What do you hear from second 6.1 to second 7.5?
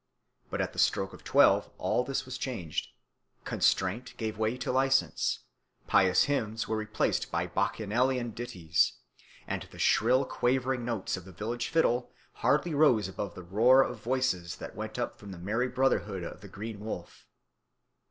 hymns were replaced by